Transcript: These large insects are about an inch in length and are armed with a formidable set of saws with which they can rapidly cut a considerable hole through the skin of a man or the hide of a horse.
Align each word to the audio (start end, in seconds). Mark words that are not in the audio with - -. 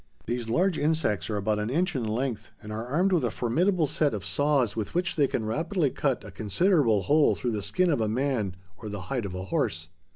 These 0.25 0.49
large 0.49 0.79
insects 0.79 1.29
are 1.29 1.37
about 1.37 1.59
an 1.59 1.69
inch 1.69 1.95
in 1.95 2.03
length 2.07 2.49
and 2.59 2.71
are 2.71 2.87
armed 2.87 3.11
with 3.11 3.23
a 3.23 3.29
formidable 3.29 3.85
set 3.85 4.15
of 4.15 4.25
saws 4.25 4.75
with 4.75 4.95
which 4.95 5.15
they 5.15 5.27
can 5.27 5.45
rapidly 5.45 5.91
cut 5.91 6.23
a 6.23 6.31
considerable 6.31 7.03
hole 7.03 7.35
through 7.35 7.51
the 7.51 7.61
skin 7.61 7.91
of 7.91 8.01
a 8.01 8.07
man 8.09 8.55
or 8.79 8.89
the 8.89 9.01
hide 9.01 9.25
of 9.27 9.35
a 9.35 9.43
horse. 9.43 9.89